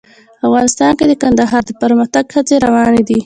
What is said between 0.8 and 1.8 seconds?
کې د کندهار د